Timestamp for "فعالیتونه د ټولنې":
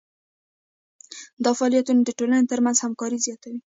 1.57-2.49